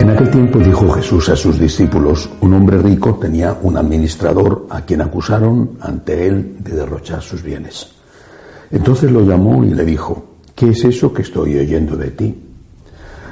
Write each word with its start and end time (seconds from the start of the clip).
En 0.00 0.10
aquel 0.10 0.30
tiempo 0.30 0.58
dijo 0.58 0.88
Jesús 0.90 1.28
a 1.28 1.36
sus 1.36 1.58
discípulos, 1.58 2.30
un 2.40 2.54
hombre 2.54 2.78
rico 2.78 3.18
tenía 3.20 3.56
un 3.62 3.76
administrador 3.76 4.66
a 4.70 4.80
quien 4.80 5.00
acusaron 5.00 5.72
ante 5.80 6.26
él 6.26 6.56
de 6.60 6.72
derrochar 6.72 7.22
sus 7.22 7.42
bienes. 7.42 7.88
Entonces 8.70 9.12
lo 9.12 9.22
llamó 9.22 9.64
y 9.64 9.74
le 9.74 9.84
dijo, 9.84 10.24
¿qué 10.54 10.70
es 10.70 10.84
eso 10.84 11.12
que 11.12 11.22
estoy 11.22 11.58
oyendo 11.58 11.96
de 11.96 12.10
ti? 12.10 12.34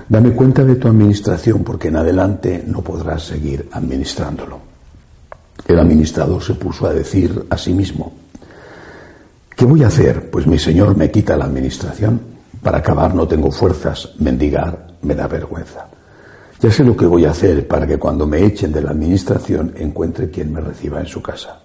Dame 0.09 0.33
cuenta 0.33 0.65
de 0.65 0.77
tu 0.77 0.89
administración 0.89 1.65
porque 1.65 1.89
en 1.89 1.97
adelante 1.97 2.63
no 2.67 2.83
podrás 2.83 3.25
seguir 3.25 3.69
administrándolo. 3.73 4.76
El 5.67 5.79
administrador 5.79 6.43
se 6.43 6.55
puso 6.55 6.87
a 6.87 6.93
decir 6.93 7.47
a 7.51 7.57
sí 7.57 7.73
mismo, 7.73 8.13
¿qué 9.57 9.65
voy 9.65 9.83
a 9.83 9.89
hacer? 9.89 10.31
Pues 10.31 10.47
mi 10.47 10.59
señor 10.59 10.97
me 10.97 11.11
quita 11.11 11.37
la 11.37 11.47
administración. 11.47 12.21
Para 12.63 12.79
acabar 12.79 13.15
no 13.15 13.27
tengo 13.27 13.51
fuerzas, 13.51 14.11
mendigar 14.19 14.87
me 15.03 15.15
da 15.15 15.27
vergüenza. 15.27 15.87
Ya 16.61 16.71
sé 16.71 16.85
lo 16.85 16.97
que 16.97 17.07
voy 17.07 17.25
a 17.25 17.31
hacer 17.31 17.67
para 17.67 17.87
que 17.87 17.99
cuando 17.99 18.27
me 18.27 18.45
echen 18.45 18.73
de 18.73 18.81
la 18.81 18.91
administración 18.91 19.75
encuentre 19.77 20.31
quien 20.31 20.53
me 20.53 20.61
reciba 20.61 21.01
en 21.01 21.07
su 21.07 21.21
casa. 21.21 21.61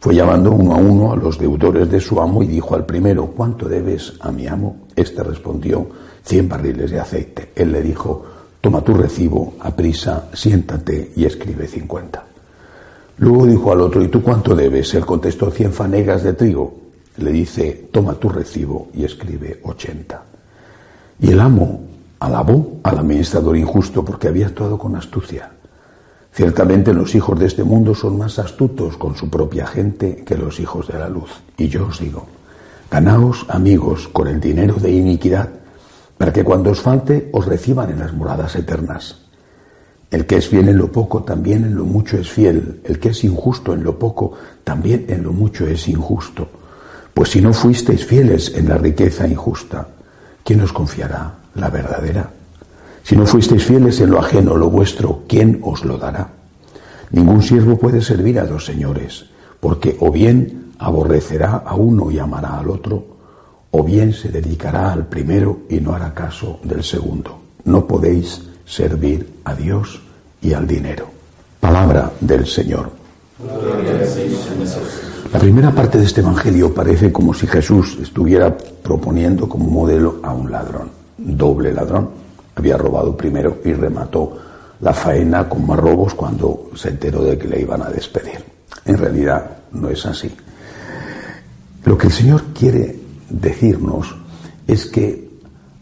Fue 0.00 0.14
llamando 0.14 0.52
uno 0.52 0.74
a 0.74 0.76
uno 0.76 1.12
a 1.12 1.16
los 1.16 1.38
deudores 1.38 1.90
de 1.90 2.00
su 2.00 2.20
amo 2.20 2.42
y 2.42 2.46
dijo 2.46 2.74
al 2.74 2.86
primero, 2.86 3.26
¿cuánto 3.26 3.68
debes 3.68 4.14
a 4.20 4.30
mi 4.30 4.46
amo? 4.46 4.86
Este 4.94 5.22
respondió, 5.22 5.88
cien 6.22 6.48
barriles 6.48 6.90
de 6.90 7.00
aceite. 7.00 7.52
Él 7.54 7.72
le 7.72 7.82
dijo, 7.82 8.24
toma 8.60 8.80
tu 8.80 8.94
recibo, 8.94 9.54
aprisa, 9.60 10.28
siéntate 10.32 11.12
y 11.16 11.24
escribe 11.24 11.66
cincuenta. 11.66 12.27
Luego 13.18 13.46
dijo 13.46 13.72
al 13.72 13.80
otro, 13.80 14.02
¿y 14.02 14.08
tú 14.08 14.22
cuánto 14.22 14.54
debes? 14.54 14.94
Él 14.94 15.04
contestó, 15.04 15.50
cien 15.50 15.72
fanegas 15.72 16.22
de 16.22 16.34
trigo. 16.34 16.74
Le 17.16 17.32
dice, 17.32 17.88
toma 17.90 18.14
tu 18.14 18.28
recibo 18.28 18.88
y 18.94 19.04
escribe 19.04 19.60
ochenta. 19.64 20.22
Y 21.20 21.32
el 21.32 21.40
amo 21.40 21.80
alabó 22.20 22.78
al 22.84 22.98
administrador 22.98 23.56
injusto 23.56 24.04
porque 24.04 24.28
había 24.28 24.46
actuado 24.46 24.78
con 24.78 24.94
astucia. 24.94 25.50
Ciertamente 26.32 26.94
los 26.94 27.14
hijos 27.16 27.38
de 27.38 27.46
este 27.46 27.64
mundo 27.64 27.94
son 27.94 28.18
más 28.18 28.38
astutos 28.38 28.96
con 28.96 29.16
su 29.16 29.28
propia 29.28 29.66
gente 29.66 30.22
que 30.24 30.36
los 30.36 30.60
hijos 30.60 30.86
de 30.86 30.98
la 30.98 31.08
luz. 31.08 31.30
Y 31.56 31.66
yo 31.68 31.88
os 31.88 31.98
digo, 31.98 32.26
ganaos 32.88 33.46
amigos 33.48 34.06
con 34.08 34.28
el 34.28 34.38
dinero 34.38 34.74
de 34.74 34.92
iniquidad, 34.92 35.48
para 36.16 36.32
que 36.32 36.44
cuando 36.44 36.70
os 36.70 36.80
falte 36.80 37.30
os 37.32 37.46
reciban 37.46 37.90
en 37.90 37.98
las 37.98 38.12
moradas 38.12 38.54
eternas. 38.54 39.27
El 40.10 40.24
que 40.24 40.36
es 40.36 40.48
fiel 40.48 40.68
en 40.68 40.78
lo 40.78 40.90
poco, 40.90 41.22
también 41.22 41.64
en 41.64 41.74
lo 41.74 41.84
mucho 41.84 42.16
es 42.16 42.30
fiel. 42.30 42.80
El 42.84 42.98
que 42.98 43.10
es 43.10 43.24
injusto 43.24 43.74
en 43.74 43.82
lo 43.82 43.98
poco, 43.98 44.32
también 44.64 45.04
en 45.08 45.22
lo 45.22 45.32
mucho 45.32 45.66
es 45.66 45.86
injusto. 45.88 46.48
Pues 47.12 47.30
si 47.30 47.40
no 47.40 47.52
fuisteis 47.52 48.06
fieles 48.06 48.54
en 48.54 48.68
la 48.68 48.78
riqueza 48.78 49.26
injusta, 49.26 49.88
¿quién 50.44 50.60
os 50.62 50.72
confiará 50.72 51.34
la 51.54 51.68
verdadera? 51.68 52.30
Si 53.02 53.16
no 53.16 53.26
fuisteis 53.26 53.64
fieles 53.64 54.00
en 54.00 54.10
lo 54.10 54.18
ajeno, 54.18 54.56
lo 54.56 54.70
vuestro, 54.70 55.24
¿quién 55.28 55.60
os 55.62 55.84
lo 55.84 55.98
dará? 55.98 56.28
Ningún 57.10 57.42
siervo 57.42 57.78
puede 57.78 58.00
servir 58.00 58.38
a 58.38 58.46
dos 58.46 58.64
señores, 58.64 59.26
porque 59.60 59.96
o 60.00 60.10
bien 60.10 60.72
aborrecerá 60.78 61.62
a 61.66 61.74
uno 61.74 62.10
y 62.10 62.18
amará 62.18 62.58
al 62.58 62.70
otro, 62.70 63.18
o 63.70 63.82
bien 63.82 64.12
se 64.12 64.28
dedicará 64.28 64.92
al 64.92 65.06
primero 65.06 65.60
y 65.68 65.80
no 65.80 65.94
hará 65.94 66.14
caso 66.14 66.60
del 66.62 66.84
segundo. 66.84 67.40
No 67.64 67.86
podéis 67.86 68.42
servir 68.68 69.40
a 69.44 69.54
Dios 69.54 70.00
y 70.42 70.52
al 70.52 70.66
dinero. 70.66 71.06
Palabra 71.58 72.12
del 72.20 72.46
Señor. 72.46 72.90
La 75.32 75.38
primera 75.38 75.70
parte 75.70 75.98
de 75.98 76.04
este 76.04 76.20
Evangelio 76.20 76.74
parece 76.74 77.10
como 77.10 77.32
si 77.32 77.46
Jesús 77.46 77.98
estuviera 78.00 78.56
proponiendo 78.56 79.48
como 79.48 79.70
modelo 79.70 80.20
a 80.22 80.32
un 80.32 80.50
ladrón, 80.50 80.90
doble 81.16 81.72
ladrón. 81.72 82.10
Había 82.54 82.76
robado 82.76 83.16
primero 83.16 83.58
y 83.64 83.72
remató 83.72 84.36
la 84.80 84.92
faena 84.92 85.48
con 85.48 85.66
más 85.66 85.78
robos 85.78 86.14
cuando 86.14 86.70
se 86.74 86.90
enteró 86.90 87.22
de 87.24 87.38
que 87.38 87.48
le 87.48 87.60
iban 87.60 87.82
a 87.82 87.90
despedir. 87.90 88.44
En 88.84 88.98
realidad 88.98 89.58
no 89.72 89.88
es 89.88 90.04
así. 90.06 90.34
Lo 91.84 91.96
que 91.96 92.08
el 92.08 92.12
Señor 92.12 92.44
quiere 92.52 92.98
decirnos 93.28 94.14
es 94.66 94.86
que 94.86 95.28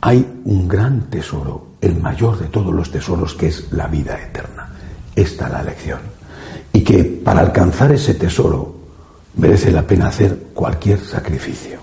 hay 0.00 0.40
un 0.44 0.68
gran 0.68 1.10
tesoro 1.10 1.66
el 1.86 2.00
mayor 2.00 2.38
de 2.38 2.48
todos 2.48 2.74
los 2.74 2.90
tesoros 2.90 3.34
que 3.34 3.48
es 3.48 3.72
la 3.72 3.86
vida 3.86 4.20
eterna. 4.20 4.68
Esta 5.14 5.46
es 5.46 5.52
la 5.52 5.62
lección. 5.62 6.00
Y 6.72 6.82
que 6.82 7.04
para 7.04 7.40
alcanzar 7.40 7.92
ese 7.92 8.14
tesoro 8.14 8.74
merece 9.36 9.70
la 9.70 9.82
pena 9.82 10.08
hacer 10.08 10.48
cualquier 10.52 11.00
sacrificio. 11.00 11.78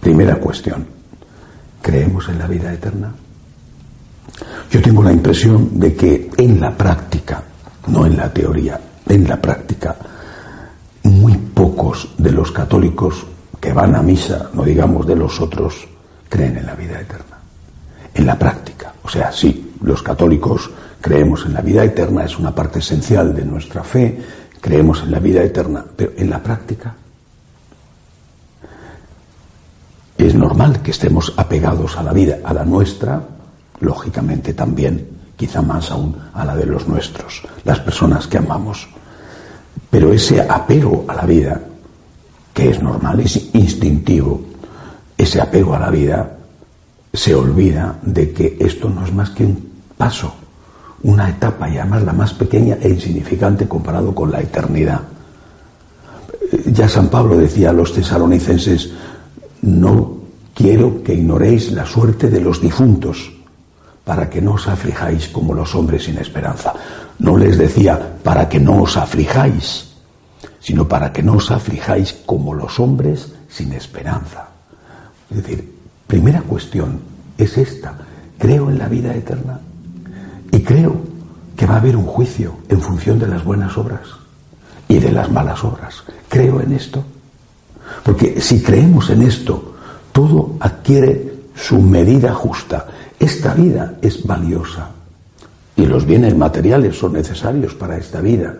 Primera 0.00 0.36
cuestión, 0.36 0.86
¿creemos 1.80 2.28
en 2.28 2.38
la 2.38 2.46
vida 2.46 2.72
eterna? 2.72 3.12
Yo 4.70 4.82
tengo 4.82 5.02
la 5.02 5.12
impresión 5.12 5.78
de 5.78 5.94
que 5.94 6.30
en 6.36 6.60
la 6.60 6.76
práctica, 6.76 7.42
no 7.86 8.04
en 8.04 8.16
la 8.16 8.32
teoría, 8.32 8.80
en 9.08 9.28
la 9.28 9.40
práctica, 9.40 9.96
muy 11.04 11.36
pocos 11.36 12.14
de 12.18 12.32
los 12.32 12.50
católicos 12.50 13.26
que 13.60 13.72
van 13.72 13.94
a 13.94 14.02
misa, 14.02 14.50
no 14.52 14.64
digamos 14.64 15.06
de 15.06 15.16
los 15.16 15.40
otros, 15.40 15.86
creen 16.28 16.58
en 16.58 16.66
la 16.66 16.74
vida 16.74 17.00
eterna. 17.00 17.35
En 18.16 18.24
la 18.24 18.38
práctica. 18.38 18.94
O 19.02 19.10
sea, 19.10 19.30
sí, 19.30 19.74
los 19.82 20.02
católicos 20.02 20.70
creemos 21.02 21.44
en 21.44 21.52
la 21.52 21.60
vida 21.60 21.84
eterna, 21.84 22.24
es 22.24 22.38
una 22.38 22.54
parte 22.54 22.78
esencial 22.78 23.36
de 23.36 23.44
nuestra 23.44 23.84
fe, 23.84 24.18
creemos 24.58 25.02
en 25.02 25.10
la 25.10 25.18
vida 25.18 25.42
eterna, 25.42 25.84
pero 25.94 26.12
en 26.16 26.30
la 26.30 26.42
práctica 26.42 26.94
es 30.16 30.34
normal 30.34 30.80
que 30.80 30.92
estemos 30.92 31.34
apegados 31.36 31.98
a 31.98 32.02
la 32.02 32.14
vida, 32.14 32.38
a 32.42 32.54
la 32.54 32.64
nuestra, 32.64 33.22
lógicamente 33.80 34.54
también, 34.54 35.06
quizá 35.36 35.60
más 35.60 35.90
aún 35.90 36.16
a 36.32 36.42
la 36.42 36.56
de 36.56 36.64
los 36.64 36.88
nuestros, 36.88 37.42
las 37.64 37.80
personas 37.80 38.26
que 38.26 38.38
amamos. 38.38 38.88
Pero 39.90 40.10
ese 40.10 40.40
apego 40.40 41.04
a 41.06 41.14
la 41.14 41.26
vida, 41.26 41.60
que 42.54 42.70
es 42.70 42.82
normal, 42.82 43.20
es 43.20 43.54
instintivo, 43.54 44.40
ese 45.18 45.38
apego 45.38 45.74
a 45.74 45.80
la 45.80 45.90
vida 45.90 46.35
se 47.16 47.34
olvida 47.34 47.98
de 48.02 48.32
que 48.32 48.56
esto 48.60 48.88
no 48.90 49.04
es 49.04 49.12
más 49.12 49.30
que 49.30 49.44
un 49.44 49.72
paso, 49.96 50.34
una 51.02 51.30
etapa 51.30 51.68
y 51.68 51.78
además 51.78 52.02
la 52.02 52.12
más 52.12 52.34
pequeña 52.34 52.76
e 52.80 52.90
insignificante 52.90 53.66
comparado 53.66 54.14
con 54.14 54.30
la 54.30 54.40
eternidad. 54.40 55.00
Ya 56.66 56.88
San 56.88 57.08
Pablo 57.08 57.36
decía 57.36 57.70
a 57.70 57.72
los 57.72 57.92
tesalonicenses, 57.92 58.90
no 59.62 60.18
quiero 60.54 61.02
que 61.02 61.14
ignoréis 61.14 61.72
la 61.72 61.86
suerte 61.86 62.28
de 62.28 62.40
los 62.40 62.60
difuntos, 62.60 63.32
para 64.04 64.30
que 64.30 64.40
no 64.40 64.52
os 64.54 64.68
aflijáis 64.68 65.28
como 65.28 65.54
los 65.54 65.74
hombres 65.74 66.04
sin 66.04 66.18
esperanza. 66.18 66.72
No 67.18 67.36
les 67.36 67.58
decía 67.58 68.18
para 68.22 68.48
que 68.48 68.60
no 68.60 68.82
os 68.82 68.96
aflijáis, 68.96 69.94
sino 70.60 70.86
para 70.86 71.12
que 71.12 71.22
no 71.22 71.34
os 71.34 71.50
aflijáis 71.50 72.12
como 72.26 72.54
los 72.54 72.78
hombres 72.78 73.32
sin 73.48 73.72
esperanza. 73.72 74.48
Es 75.30 75.38
decir, 75.38 75.76
Primera 76.06 76.40
cuestión 76.40 77.00
es 77.38 77.58
esta. 77.58 77.98
Creo 78.38 78.70
en 78.70 78.78
la 78.78 78.88
vida 78.88 79.14
eterna 79.14 79.60
y 80.52 80.60
creo 80.60 80.96
que 81.56 81.66
va 81.66 81.74
a 81.74 81.78
haber 81.78 81.96
un 81.96 82.06
juicio 82.06 82.56
en 82.68 82.80
función 82.80 83.18
de 83.18 83.28
las 83.28 83.44
buenas 83.44 83.76
obras 83.78 84.02
y 84.88 84.98
de 84.98 85.12
las 85.12 85.30
malas 85.30 85.64
obras. 85.64 86.02
Creo 86.28 86.60
en 86.60 86.72
esto. 86.72 87.02
Porque 88.02 88.40
si 88.40 88.62
creemos 88.62 89.10
en 89.10 89.22
esto, 89.22 89.74
todo 90.12 90.56
adquiere 90.60 91.34
su 91.54 91.80
medida 91.80 92.34
justa. 92.34 92.86
Esta 93.18 93.54
vida 93.54 93.94
es 94.02 94.24
valiosa 94.26 94.90
y 95.76 95.86
los 95.86 96.06
bienes 96.06 96.36
materiales 96.36 96.98
son 96.98 97.14
necesarios 97.14 97.74
para 97.74 97.96
esta 97.96 98.20
vida 98.20 98.56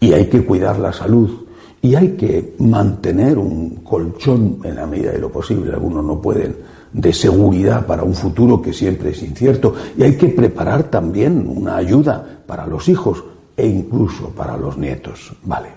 y 0.00 0.12
hay 0.12 0.26
que 0.26 0.44
cuidar 0.44 0.78
la 0.78 0.92
salud 0.92 1.46
y 1.80 1.94
hay 1.94 2.10
que 2.10 2.54
mantener 2.58 3.38
un 3.38 3.76
colchón 3.76 4.58
en 4.64 4.76
la 4.76 4.86
medida 4.86 5.12
de 5.12 5.18
lo 5.18 5.30
posible. 5.30 5.72
Algunos 5.72 6.04
no 6.04 6.20
pueden 6.20 6.56
de 6.92 7.12
seguridad 7.12 7.86
para 7.86 8.02
un 8.02 8.14
futuro 8.14 8.62
que 8.62 8.72
siempre 8.72 9.10
es 9.10 9.22
incierto 9.22 9.74
y 9.96 10.02
hay 10.02 10.16
que 10.16 10.28
preparar 10.28 10.84
también 10.84 11.46
una 11.46 11.76
ayuda 11.76 12.24
para 12.46 12.66
los 12.66 12.88
hijos 12.88 13.22
e 13.56 13.66
incluso 13.66 14.30
para 14.30 14.56
los 14.56 14.78
nietos. 14.78 15.32
Vale. 15.42 15.68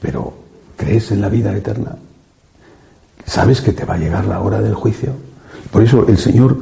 pero 0.00 0.32
¿crees 0.76 1.10
en 1.10 1.20
la 1.20 1.28
vida 1.28 1.56
eterna? 1.56 1.96
¿Sabes 3.24 3.60
que 3.60 3.72
te 3.72 3.84
va 3.84 3.94
a 3.94 3.98
llegar 3.98 4.26
la 4.26 4.40
hora 4.40 4.60
del 4.60 4.74
juicio? 4.74 5.12
Por 5.70 5.82
eso 5.82 6.06
el 6.06 6.18
Señor 6.18 6.56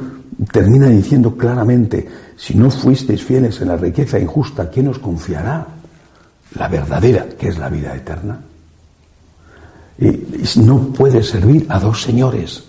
termina 0.51 0.87
diciendo 0.87 1.35
claramente, 1.35 2.07
si 2.35 2.55
no 2.55 2.71
fuisteis 2.71 3.23
fieles 3.23 3.61
en 3.61 3.67
la 3.67 3.77
riqueza 3.77 4.19
injusta, 4.19 4.69
¿quién 4.69 4.87
os 4.87 4.99
confiará 4.99 5.67
la 6.57 6.67
verdadera, 6.67 7.27
que 7.37 7.49
es 7.49 7.57
la 7.57 7.69
vida 7.69 7.95
eterna? 7.95 8.39
Y 9.99 10.59
no 10.59 10.87
puede 10.87 11.23
servir 11.23 11.65
a 11.69 11.79
dos 11.79 12.01
señores. 12.01 12.63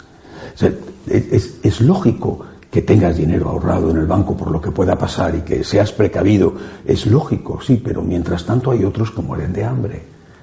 Es, 0.61 1.55
es 1.63 1.81
lógico 1.81 2.45
que 2.71 2.83
tengas 2.83 3.17
dinero 3.17 3.49
ahorrado 3.49 3.91
en 3.91 3.97
el 3.97 4.07
banco 4.07 4.37
por 4.37 4.51
lo 4.51 4.61
que 4.61 4.71
pueda 4.71 4.99
pasar 4.99 5.35
y 5.35 5.41
que 5.41 5.65
seas 5.65 5.93
precavido. 5.93 6.55
Es 6.85 7.07
lógico, 7.07 7.61
sí, 7.63 7.81
pero 7.83 8.03
mientras 8.03 8.45
tanto 8.45 8.71
hay 8.71 8.85
otros 8.85 9.11
que 9.11 9.23
mueren 9.23 9.53
de 9.53 9.65
hambre. 9.65 10.03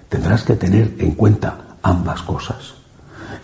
Tendrás 0.09 0.43
que 0.43 0.55
tener 0.55 0.95
en 0.99 1.11
cuenta 1.11 1.77
ambas 1.81 2.23
cosas. 2.23 2.73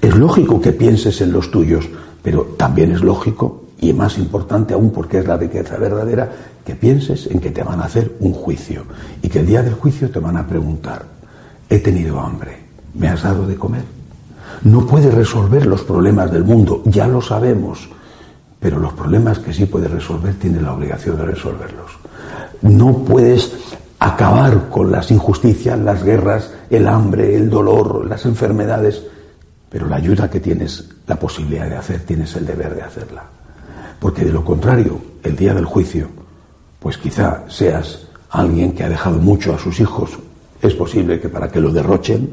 Es 0.01 0.15
lógico 0.15 0.61
que 0.61 0.71
pienses 0.71 1.21
en 1.21 1.31
los 1.31 1.51
tuyos, 1.51 1.87
pero 2.23 2.55
también 2.57 2.91
es 2.91 3.01
lógico, 3.01 3.65
y 3.81 3.93
más 3.93 4.17
importante 4.17 4.73
aún 4.73 4.91
porque 4.91 5.19
es 5.19 5.27
la 5.27 5.37
riqueza 5.37 5.77
verdadera, 5.77 6.31
que 6.65 6.75
pienses 6.75 7.27
en 7.27 7.39
que 7.39 7.51
te 7.51 7.63
van 7.63 7.81
a 7.81 7.85
hacer 7.85 8.15
un 8.19 8.33
juicio 8.33 8.83
y 9.21 9.29
que 9.29 9.39
el 9.39 9.47
día 9.47 9.63
del 9.63 9.73
juicio 9.73 10.09
te 10.09 10.19
van 10.19 10.37
a 10.37 10.47
preguntar, 10.47 11.05
he 11.69 11.79
tenido 11.79 12.19
hambre, 12.19 12.57
¿me 12.93 13.07
has 13.07 13.23
dado 13.23 13.47
de 13.47 13.55
comer? 13.55 13.98
No 14.63 14.85
puedes 14.85 15.13
resolver 15.13 15.65
los 15.65 15.83
problemas 15.83 16.31
del 16.31 16.43
mundo, 16.43 16.81
ya 16.85 17.07
lo 17.07 17.21
sabemos, 17.21 17.89
pero 18.59 18.77
los 18.77 18.93
problemas 18.93 19.39
que 19.39 19.53
sí 19.53 19.65
puedes 19.65 19.89
resolver 19.89 20.35
tienes 20.35 20.61
la 20.61 20.73
obligación 20.73 21.17
de 21.17 21.25
resolverlos. 21.25 21.91
No 22.61 23.05
puedes 23.05 23.53
acabar 23.99 24.69
con 24.69 24.91
las 24.91 25.11
injusticias, 25.11 25.79
las 25.79 26.03
guerras, 26.03 26.51
el 26.69 26.87
hambre, 26.87 27.35
el 27.35 27.49
dolor, 27.49 28.05
las 28.05 28.25
enfermedades, 28.25 29.03
pero 29.69 29.87
la 29.87 29.97
ayuda 29.97 30.29
que 30.29 30.39
tienes 30.39 30.89
la 31.07 31.15
posibilidad 31.15 31.69
de 31.69 31.77
hacer, 31.77 32.01
tienes 32.01 32.35
el 32.35 32.45
deber 32.45 32.75
de 32.75 32.81
hacerla. 32.81 33.23
Porque 33.99 34.25
de 34.25 34.31
lo 34.31 34.43
contrario, 34.43 34.99
el 35.23 35.35
día 35.35 35.53
del 35.53 35.65
juicio, 35.65 36.07
pues 36.79 36.97
quizá 36.97 37.43
seas 37.49 38.07
alguien 38.29 38.73
que 38.73 38.83
ha 38.83 38.89
dejado 38.89 39.19
mucho 39.19 39.53
a 39.53 39.59
sus 39.59 39.79
hijos, 39.79 40.11
es 40.61 40.73
posible 40.73 41.19
que 41.19 41.29
para 41.29 41.49
que 41.49 41.59
lo 41.59 41.71
derrochen, 41.71 42.29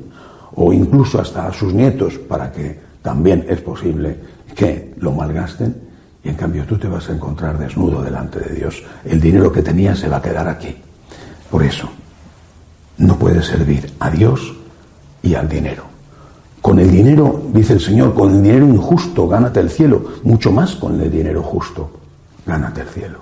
o 0.55 0.73
incluso 0.73 1.21
hasta 1.21 1.47
a 1.47 1.53
sus 1.53 1.73
nietos, 1.73 2.19
para 2.19 2.53
que 2.53 2.79
también 3.03 3.45
es 3.49 3.61
posible 3.61 4.17
que 4.55 4.95
lo 4.99 5.13
malgasten, 5.13 5.75
y 6.25 6.29
en 6.29 6.35
cambio 6.35 6.65
tú 6.65 6.77
te 6.77 6.89
vas 6.89 7.09
a 7.09 7.13
encontrar 7.13 7.59
desnudo 7.59 8.03
delante 8.03 8.41
de 8.41 8.55
Dios. 8.55 8.83
El 9.05 9.21
dinero 9.21 9.53
que 9.53 9.63
tenías 9.63 9.99
se 9.99 10.09
va 10.09 10.17
a 10.17 10.23
quedar 10.23 10.49
aquí. 10.49 10.75
Por 11.51 11.63
eso, 11.63 11.89
no 12.99 13.17
puedes 13.17 13.47
servir 13.47 13.93
a 14.01 14.11
Dios 14.11 14.57
y 15.23 15.35
al 15.35 15.49
dinero. 15.49 15.85
Con 16.61 16.81
el 16.81 16.91
dinero, 16.91 17.43
dice 17.53 17.75
el 17.75 17.81
Señor, 17.81 18.15
con 18.15 18.33
el 18.33 18.43
dinero 18.43 18.67
injusto 18.67 19.29
gánate 19.29 19.61
el 19.61 19.71
cielo, 19.71 20.05
mucho 20.25 20.51
más 20.51 20.75
con 20.75 21.01
el 21.01 21.11
dinero 21.11 21.43
justo, 21.43 21.91
gánate 22.45 22.81
el 22.81 22.89
cielo. 22.89 23.19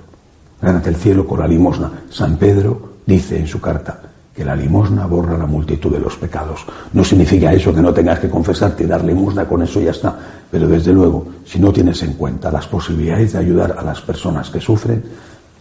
Gánate 0.62 0.88
el 0.88 0.97
cielo 0.97 1.26
con 1.26 1.41
la 1.41 1.47
limosna. 1.47 1.91
San 2.09 2.38
Pedro 2.38 2.94
dice 3.05 3.38
en 3.38 3.47
su 3.47 3.61
carta 3.61 4.04
que 4.35 4.45
la 4.45 4.57
limosna 4.57 5.07
borra 5.07 5.39
la 5.39 5.47
multitud 5.47 5.93
de 5.93 6.01
los 6.01 6.17
pecados. 6.17 6.65
No 6.93 7.05
significa 7.05 7.53
eso 7.53 7.73
que 7.73 7.81
no 7.81 7.95
tengas 7.95 8.19
que 8.19 8.29
confesarte 8.29 8.83
y 8.83 8.87
dar 8.87 9.05
limosna, 9.05 9.45
con 9.45 9.63
eso 9.63 9.81
ya 9.81 9.93
está. 9.93 10.19
Pero 10.51 10.67
desde 10.67 10.93
luego, 10.93 11.27
si 11.45 11.61
no 11.61 11.73
tienes 11.73 12.03
en 12.03 12.15
cuenta 12.15 12.51
las 12.51 12.67
posibilidades 12.67 13.33
de 13.33 13.39
ayudar 13.39 13.77
a 13.79 13.83
las 13.83 14.01
personas 14.01 14.51
que 14.51 14.61
sufren, 14.61 15.05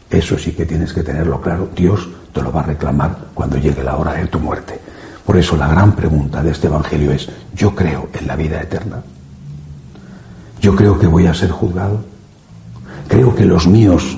eso 0.10 0.38
sí 0.40 0.54
que 0.54 0.66
tienes 0.66 0.92
que 0.92 1.04
tenerlo 1.04 1.40
claro. 1.40 1.70
Dios 1.76 2.10
te 2.34 2.42
lo 2.42 2.52
va 2.52 2.62
a 2.62 2.66
reclamar 2.66 3.16
cuando 3.36 3.58
llegue 3.58 3.84
la 3.84 3.96
hora 3.96 4.14
de 4.14 4.26
tu 4.26 4.40
muerte. 4.40 4.80
Por 5.24 5.38
eso 5.38 5.56
la 5.56 5.68
gran 5.68 5.96
pregunta 5.96 6.42
de 6.42 6.52
este 6.52 6.68
Evangelio 6.68 7.12
es, 7.12 7.30
¿yo 7.56 7.76
creo 7.76 8.10
en 8.20 8.28
la 8.28 8.36
vida 8.36 8.60
eterna? 8.60 9.04
¿Yo 10.60 10.76
creo 10.76 10.98
que 10.98 11.08
voy 11.08 11.28
a 11.28 11.34
ser 11.34 11.52
juzgado? 11.52 12.04
¿Creo 13.08 13.36
que 13.36 13.46
los 13.46 13.68
míos, 13.68 14.18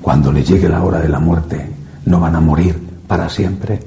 cuando 0.00 0.32
les 0.32 0.48
llegue 0.48 0.68
la 0.68 0.82
hora 0.82 1.00
de 1.00 1.08
la 1.08 1.18
muerte, 1.18 1.70
no 2.06 2.20
van 2.20 2.34
a 2.34 2.40
morir 2.40 2.87
para 3.08 3.28
siempre? 3.28 3.80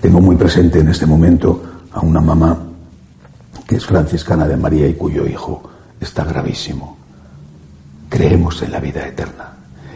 Tengo 0.00 0.20
muy 0.20 0.36
presente 0.36 0.78
en 0.78 0.88
este 0.88 1.06
momento 1.06 1.62
a 1.92 2.00
una 2.00 2.20
mamá 2.20 2.56
que 3.66 3.76
es 3.76 3.86
franciscana 3.86 4.46
de 4.46 4.56
María 4.56 4.86
y 4.86 4.94
cuyo 4.94 5.26
hijo 5.26 5.62
está 5.98 6.24
gravísimo. 6.24 6.96
Creemos 8.08 8.62
en 8.62 8.72
la 8.72 8.80
vida 8.80 9.06
eterna. 9.06 9.52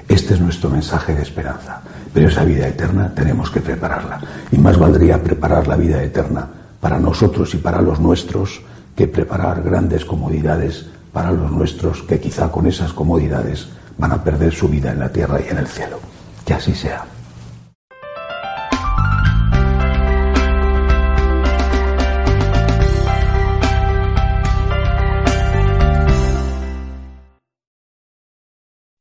Este 0.08 0.34
es 0.34 0.40
nuestro 0.40 0.70
mensaje 0.70 1.14
de 1.14 1.22
esperanza. 1.22 1.80
Pero 2.12 2.28
esa 2.28 2.44
vida 2.44 2.68
eterna 2.68 3.12
tenemos 3.14 3.50
que 3.50 3.60
prepararla. 3.60 4.20
Y 4.52 4.58
más 4.58 4.78
valdría 4.78 5.22
preparar 5.22 5.66
la 5.66 5.76
vida 5.76 6.02
eterna 6.02 6.48
para 6.80 6.98
nosotros 6.98 7.54
y 7.54 7.58
para 7.58 7.80
los 7.80 8.00
nuestros 8.00 8.62
que 8.94 9.08
preparar 9.08 9.62
grandes 9.62 10.04
comodidades 10.04 10.86
para 11.14 11.30
los 11.30 11.50
nuestros 11.50 12.02
que 12.02 12.18
quizá 12.18 12.50
con 12.50 12.66
esas 12.66 12.92
comodidades 12.92 13.68
van 13.96 14.10
a 14.10 14.22
perder 14.22 14.52
su 14.52 14.68
vida 14.68 14.90
en 14.90 14.98
la 14.98 15.12
tierra 15.12 15.40
y 15.40 15.48
en 15.48 15.58
el 15.58 15.68
cielo. 15.68 16.00
Que 16.44 16.54
así 16.54 16.74
sea. 16.74 17.04